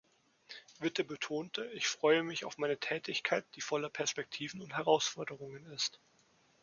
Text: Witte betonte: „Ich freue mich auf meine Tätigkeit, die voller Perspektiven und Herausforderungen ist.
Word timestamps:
Witte 0.79 1.03
betonte: 1.03 1.63
„Ich 1.75 1.87
freue 1.87 2.23
mich 2.23 2.43
auf 2.43 2.57
meine 2.57 2.79
Tätigkeit, 2.79 3.45
die 3.53 3.61
voller 3.61 3.89
Perspektiven 3.91 4.59
und 4.59 4.75
Herausforderungen 4.75 5.63
ist. 5.67 5.99